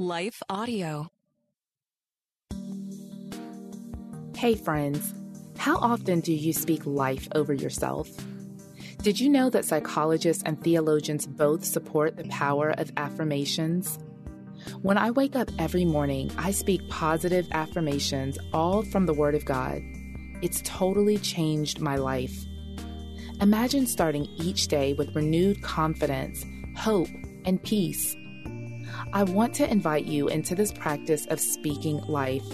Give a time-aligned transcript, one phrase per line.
[0.00, 1.08] Life Audio.
[4.34, 5.12] Hey, friends.
[5.58, 8.08] How often do you speak life over yourself?
[9.02, 13.98] Did you know that psychologists and theologians both support the power of affirmations?
[14.80, 19.44] When I wake up every morning, I speak positive affirmations, all from the Word of
[19.44, 19.82] God.
[20.40, 22.34] It's totally changed my life.
[23.42, 26.42] Imagine starting each day with renewed confidence,
[26.74, 27.10] hope,
[27.44, 28.16] and peace.
[29.12, 32.46] I want to invite you into this practice of speaking life.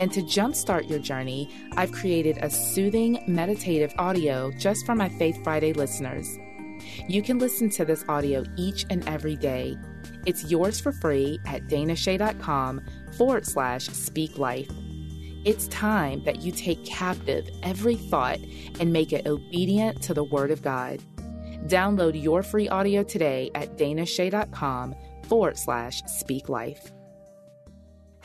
[0.00, 5.42] And to jumpstart your journey, I've created a soothing, meditative audio just for my Faith
[5.42, 6.38] Friday listeners.
[7.08, 9.76] You can listen to this audio each and every day.
[10.26, 12.82] It's yours for free at danashay.com
[13.16, 14.70] forward slash speak life.
[15.44, 18.38] It's time that you take captive every thought
[18.80, 21.00] and make it obedient to the Word of God.
[21.66, 24.94] Download your free audio today at danashay.com
[25.28, 26.92] forward slash speak life.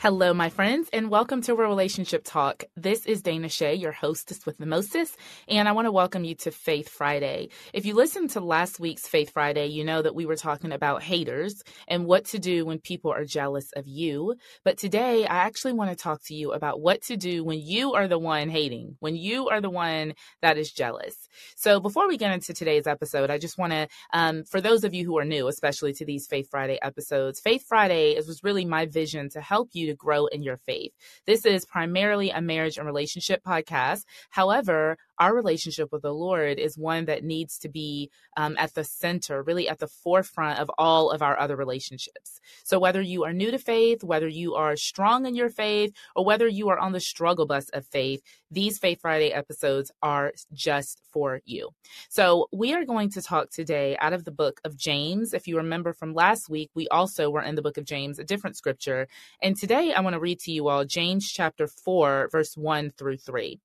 [0.04, 2.64] Hello, my friends, and welcome to a Relationship Talk.
[2.76, 5.16] This is Dana Shay, your hostess with the mostest,
[5.48, 7.48] and I want to welcome you to Faith Friday.
[7.72, 11.02] If you listened to last week's Faith Friday, you know that we were talking about
[11.02, 14.34] haters and what to do when people are jealous of you.
[14.62, 17.94] But today, I actually want to talk to you about what to do when you
[17.94, 21.16] are the one hating, when you are the one that is jealous.
[21.56, 24.92] So before we get into today's episode, I just want to, um, for those of
[24.92, 28.66] you who are new, especially to these Faith Friday episodes, Faith Friday is, was really
[28.66, 30.92] my vision to help you to grow in your faith.
[31.26, 34.04] This is primarily a marriage and relationship podcast.
[34.30, 38.84] However, our relationship with the Lord is one that needs to be um, at the
[38.84, 42.40] center, really at the forefront of all of our other relationships.
[42.64, 46.24] So, whether you are new to faith, whether you are strong in your faith, or
[46.24, 51.00] whether you are on the struggle bus of faith, these Faith Friday episodes are just
[51.12, 51.70] for you.
[52.08, 55.32] So, we are going to talk today out of the book of James.
[55.32, 58.24] If you remember from last week, we also were in the book of James, a
[58.24, 59.08] different scripture.
[59.42, 63.18] And today I want to read to you all James chapter 4, verse 1 through
[63.18, 63.60] 3.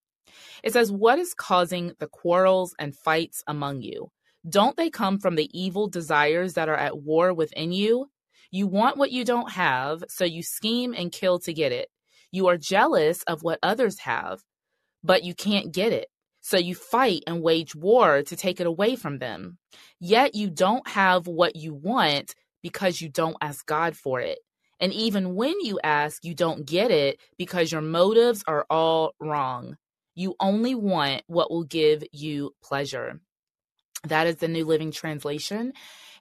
[0.64, 4.10] It says, What is causing the quarrels and fights among you?
[4.48, 8.08] Don't they come from the evil desires that are at war within you?
[8.52, 11.90] You want what you don't have, so you scheme and kill to get it.
[12.32, 14.42] You are jealous of what others have,
[15.04, 16.08] but you can't get it.
[16.42, 19.58] So you fight and wage war to take it away from them.
[20.00, 24.40] Yet you don't have what you want because you don't ask God for it.
[24.80, 29.76] And even when you ask, you don't get it because your motives are all wrong.
[30.20, 33.22] You only want what will give you pleasure.
[34.04, 35.72] That is the New Living Translation.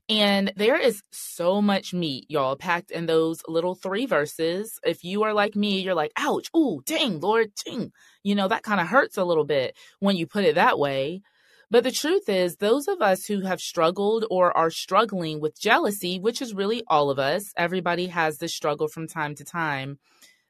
[0.09, 4.78] And there is so much meat, y'all, packed in those little three verses.
[4.84, 7.91] If you are like me, you're like, ouch, ooh, dang, Lord, dang.
[8.22, 11.22] You know, that kind of hurts a little bit when you put it that way.
[11.69, 16.20] But the truth is, those of us who have struggled or are struggling with jealousy,
[16.20, 19.98] which is really all of us, everybody has this struggle from time to time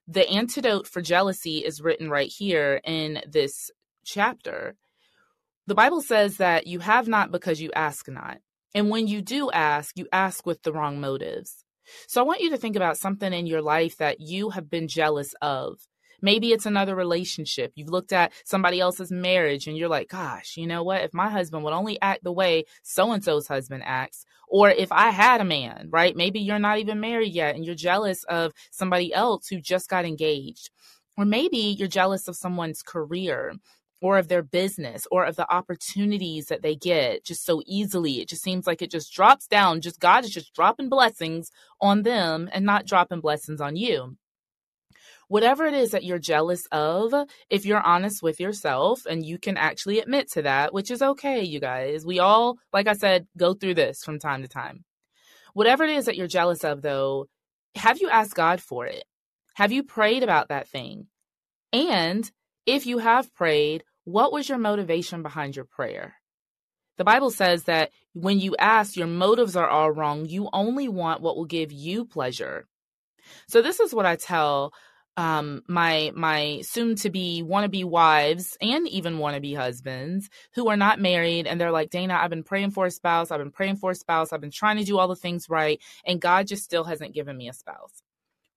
[0.08, 3.70] the antidote for jealousy is written right here in this
[4.04, 4.74] chapter.
[5.66, 8.38] The Bible says that you have not because you ask not.
[8.74, 11.62] And when you do ask, you ask with the wrong motives.
[12.06, 14.88] So I want you to think about something in your life that you have been
[14.88, 15.78] jealous of.
[16.20, 17.72] Maybe it's another relationship.
[17.74, 21.02] You've looked at somebody else's marriage and you're like, gosh, you know what?
[21.02, 24.90] If my husband would only act the way so and so's husband acts, or if
[24.90, 26.16] I had a man, right?
[26.16, 30.04] Maybe you're not even married yet and you're jealous of somebody else who just got
[30.04, 30.70] engaged.
[31.16, 33.54] Or maybe you're jealous of someone's career
[34.00, 38.20] or of their business or of the opportunities that they get just so easily.
[38.20, 39.80] It just seems like it just drops down.
[39.80, 41.50] Just God is just dropping blessings
[41.80, 44.16] on them and not dropping blessings on you
[45.28, 47.14] whatever it is that you're jealous of,
[47.48, 51.42] if you're honest with yourself and you can actually admit to that, which is okay,
[51.42, 52.04] you guys.
[52.04, 54.84] We all, like I said, go through this from time to time.
[55.54, 57.26] Whatever it is that you're jealous of, though,
[57.74, 59.04] have you asked God for it?
[59.54, 61.06] Have you prayed about that thing?
[61.72, 62.30] And
[62.66, 66.14] if you have prayed, what was your motivation behind your prayer?
[66.96, 70.26] The Bible says that when you ask, your motives are all wrong.
[70.26, 72.66] You only want what will give you pleasure.
[73.46, 74.72] So, this is what I tell
[75.18, 81.00] um, my my soon to be wannabe wives and even wannabe husbands who are not
[81.00, 83.90] married and they're like Dana I've been praying for a spouse I've been praying for
[83.90, 86.84] a spouse I've been trying to do all the things right and God just still
[86.84, 88.00] hasn't given me a spouse.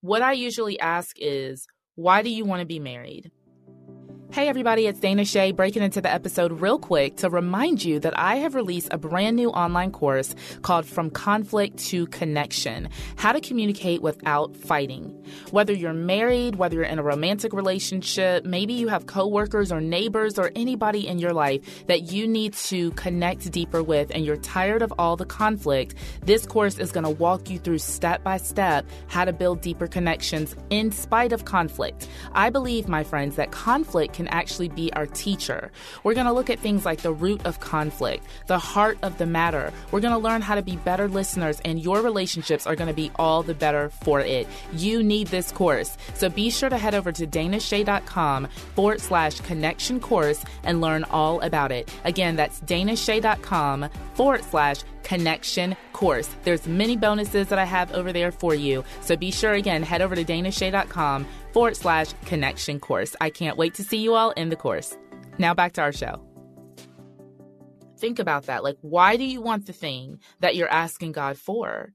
[0.02, 1.66] What I usually ask is
[1.96, 3.32] why do you want to be married?
[4.32, 8.18] Hey everybody, it's Dana Shay breaking into the episode real quick to remind you that
[8.18, 13.42] I have released a brand new online course called From Conflict to Connection How to
[13.42, 15.22] Communicate Without Fighting.
[15.50, 20.38] Whether you're married, whether you're in a romantic relationship, maybe you have coworkers or neighbors
[20.38, 24.80] or anybody in your life that you need to connect deeper with and you're tired
[24.80, 28.86] of all the conflict, this course is going to walk you through step by step
[29.08, 32.08] how to build deeper connections in spite of conflict.
[32.32, 35.72] I believe, my friends, that conflict can can actually be our teacher.
[36.04, 39.26] We're going to look at things like the root of conflict, the heart of the
[39.26, 39.72] matter.
[39.90, 42.94] We're going to learn how to be better listeners, and your relationships are going to
[42.94, 44.46] be all the better for it.
[44.74, 45.96] You need this course.
[46.14, 48.46] So be sure to head over to danashay.com
[48.76, 51.92] forward slash connection course and learn all about it.
[52.04, 56.28] Again, that's danashay.com forward slash connection course.
[56.44, 58.84] There's many bonuses that I have over there for you.
[59.00, 63.14] So be sure again, head over to danashay.com forward slash connection course.
[63.20, 64.96] I can't wait to see you all in the course.
[65.38, 66.20] Now back to our show.
[67.98, 68.64] Think about that.
[68.64, 71.92] Like, why do you want the thing that you're asking God for?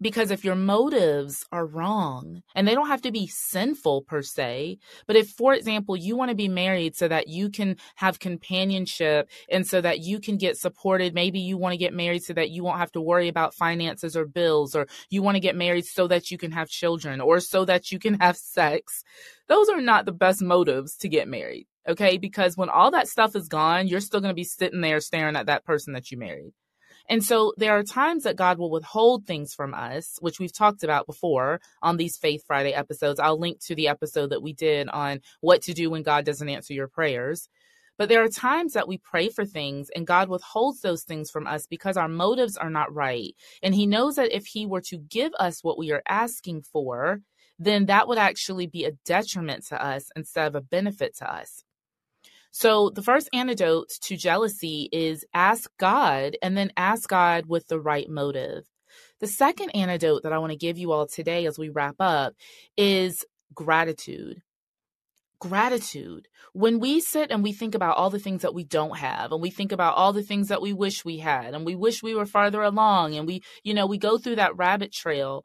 [0.00, 4.78] Because if your motives are wrong, and they don't have to be sinful per se,
[5.06, 9.30] but if, for example, you want to be married so that you can have companionship
[9.50, 12.50] and so that you can get supported, maybe you want to get married so that
[12.50, 15.86] you won't have to worry about finances or bills, or you want to get married
[15.86, 19.02] so that you can have children or so that you can have sex,
[19.48, 21.66] those are not the best motives to get married.
[21.88, 22.18] Okay.
[22.18, 25.36] Because when all that stuff is gone, you're still going to be sitting there staring
[25.36, 26.52] at that person that you married.
[27.08, 30.82] And so there are times that God will withhold things from us, which we've talked
[30.82, 33.20] about before on these Faith Friday episodes.
[33.20, 36.48] I'll link to the episode that we did on what to do when God doesn't
[36.48, 37.48] answer your prayers.
[37.98, 41.46] But there are times that we pray for things and God withholds those things from
[41.46, 43.34] us because our motives are not right.
[43.62, 47.20] And He knows that if He were to give us what we are asking for,
[47.58, 51.64] then that would actually be a detriment to us instead of a benefit to us.
[52.58, 57.78] So, the first antidote to jealousy is ask God and then ask God with the
[57.78, 58.64] right motive.
[59.20, 62.32] The second antidote that I want to give you all today as we wrap up
[62.74, 64.40] is gratitude.
[65.38, 66.28] Gratitude.
[66.54, 69.42] When we sit and we think about all the things that we don't have, and
[69.42, 72.14] we think about all the things that we wish we had, and we wish we
[72.14, 75.44] were farther along, and we, you know, we go through that rabbit trail,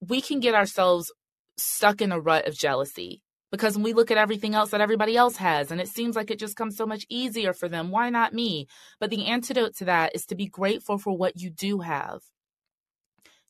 [0.00, 1.12] we can get ourselves
[1.58, 5.16] stuck in a rut of jealousy because when we look at everything else that everybody
[5.16, 8.10] else has and it seems like it just comes so much easier for them why
[8.10, 8.66] not me?
[8.98, 12.22] But the antidote to that is to be grateful for what you do have.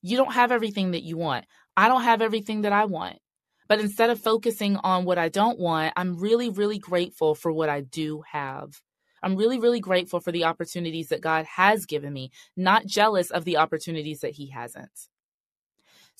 [0.03, 1.45] You don't have everything that you want.
[1.77, 3.19] I don't have everything that i want.
[3.69, 7.69] But instead of focusing on what i don't want i'm really really grateful for what
[7.69, 8.81] i do have.
[9.23, 13.45] I'm really, really grateful for the opportunities that God has given me, not jealous of
[13.45, 15.09] the opportunities that He hasn't.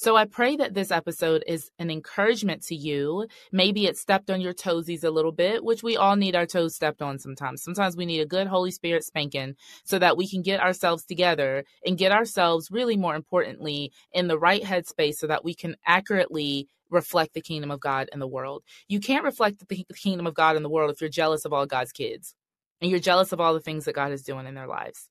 [0.03, 3.27] So I pray that this episode is an encouragement to you.
[3.53, 6.75] Maybe it stepped on your toesies a little bit, which we all need our toes
[6.75, 7.63] stepped on sometimes.
[7.63, 11.65] Sometimes we need a good Holy Spirit spanking so that we can get ourselves together
[11.85, 16.67] and get ourselves, really more importantly, in the right headspace so that we can accurately
[16.89, 18.63] reflect the kingdom of God in the world.
[18.89, 21.67] You can't reflect the kingdom of God in the world if you're jealous of all
[21.67, 22.35] God's kids
[22.81, 25.11] and you're jealous of all the things that God is doing in their lives.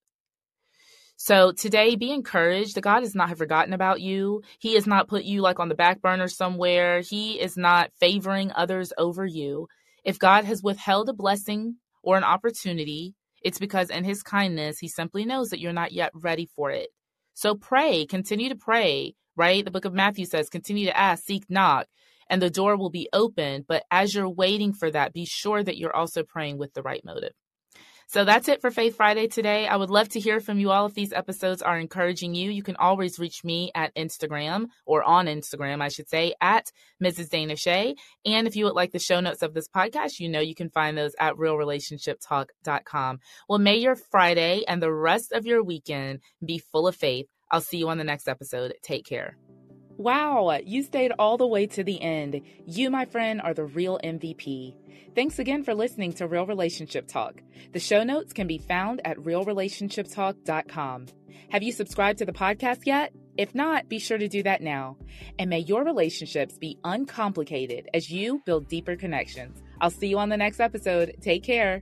[1.22, 2.76] So today, be encouraged.
[2.76, 4.42] The God has not forgotten about you.
[4.58, 7.02] He has not put you like on the back burner somewhere.
[7.02, 9.68] He is not favoring others over you.
[10.06, 14.88] If God has withheld a blessing or an opportunity, it's because in his kindness, he
[14.88, 16.88] simply knows that you're not yet ready for it.
[17.34, 19.66] So pray, continue to pray, right?
[19.66, 21.88] The book of Matthew says, continue to ask, seek, knock,
[22.30, 23.66] and the door will be open.
[23.68, 27.04] But as you're waiting for that, be sure that you're also praying with the right
[27.04, 27.34] motive.
[28.12, 29.68] So that's it for Faith Friday today.
[29.68, 32.50] I would love to hear from you all if these episodes are encouraging you.
[32.50, 36.72] You can always reach me at Instagram or on Instagram, I should say, at
[37.04, 37.30] Mrs.
[37.30, 37.94] Dana Shay.
[38.26, 40.72] And if you would like the show notes of this podcast, you know you can
[40.72, 43.20] find those at realrelationshiptalk.com.
[43.48, 47.28] Well, may your Friday and the rest of your weekend be full of faith.
[47.52, 48.74] I'll see you on the next episode.
[48.82, 49.38] Take care.
[50.00, 52.40] Wow, you stayed all the way to the end.
[52.66, 54.74] You, my friend, are the real MVP.
[55.14, 57.42] Thanks again for listening to Real Relationship Talk.
[57.74, 61.08] The show notes can be found at realrelationshiptalk.com.
[61.50, 63.12] Have you subscribed to the podcast yet?
[63.36, 64.96] If not, be sure to do that now.
[65.38, 69.62] And may your relationships be uncomplicated as you build deeper connections.
[69.82, 71.18] I'll see you on the next episode.
[71.20, 71.82] Take care.